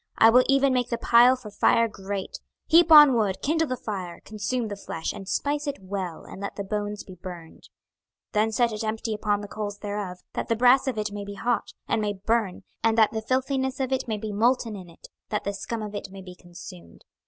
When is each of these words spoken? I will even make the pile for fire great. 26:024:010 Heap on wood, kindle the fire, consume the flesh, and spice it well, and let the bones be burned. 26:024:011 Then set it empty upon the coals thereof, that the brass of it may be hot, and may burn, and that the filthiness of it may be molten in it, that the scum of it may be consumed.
I 0.17 0.31
will 0.31 0.43
even 0.49 0.73
make 0.73 0.89
the 0.89 0.97
pile 0.97 1.35
for 1.35 1.51
fire 1.51 1.87
great. 1.87 2.39
26:024:010 2.71 2.71
Heap 2.71 2.91
on 2.91 3.13
wood, 3.13 3.37
kindle 3.43 3.67
the 3.67 3.77
fire, 3.77 4.19
consume 4.25 4.67
the 4.67 4.75
flesh, 4.75 5.13
and 5.13 5.29
spice 5.29 5.67
it 5.67 5.77
well, 5.79 6.25
and 6.25 6.41
let 6.41 6.55
the 6.55 6.63
bones 6.63 7.03
be 7.03 7.13
burned. 7.13 7.69
26:024:011 8.33 8.33
Then 8.33 8.51
set 8.51 8.71
it 8.71 8.83
empty 8.83 9.13
upon 9.13 9.41
the 9.41 9.47
coals 9.47 9.77
thereof, 9.77 10.17
that 10.33 10.47
the 10.47 10.55
brass 10.55 10.87
of 10.87 10.97
it 10.97 11.11
may 11.11 11.23
be 11.23 11.35
hot, 11.35 11.73
and 11.87 12.01
may 12.01 12.13
burn, 12.13 12.63
and 12.83 12.97
that 12.97 13.11
the 13.11 13.21
filthiness 13.21 13.79
of 13.79 13.91
it 13.91 14.07
may 14.07 14.17
be 14.17 14.31
molten 14.33 14.75
in 14.75 14.89
it, 14.89 15.07
that 15.29 15.43
the 15.43 15.53
scum 15.53 15.83
of 15.83 15.93
it 15.93 16.09
may 16.09 16.23
be 16.23 16.33
consumed. 16.33 17.03